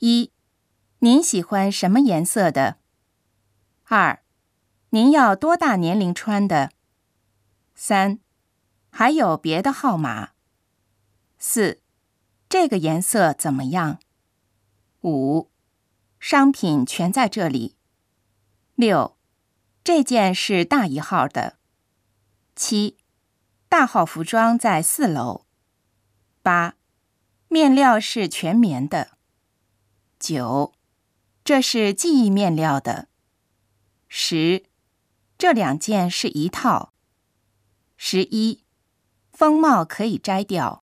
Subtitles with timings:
[0.00, 0.30] 一，
[1.00, 2.78] 您喜欢什么颜色的？
[3.86, 4.22] 二，
[4.90, 6.70] 您要多大年龄穿的？
[7.74, 8.20] 三，
[8.90, 10.30] 还有别的号码？
[11.36, 11.80] 四，
[12.48, 13.98] 这个颜色怎么样？
[15.00, 15.50] 五，
[16.20, 17.74] 商品全在这里。
[18.76, 19.18] 六，
[19.82, 21.58] 这件是大一号的。
[22.54, 22.96] 七，
[23.68, 25.44] 大号服装在四楼。
[26.40, 26.76] 八，
[27.48, 29.17] 面料是全棉的。
[30.28, 30.74] 九，
[31.42, 33.08] 这是记忆面料的。
[34.08, 34.66] 十，
[35.38, 36.92] 这两件是一套。
[37.96, 38.62] 十一，
[39.32, 40.84] 风帽可以摘掉。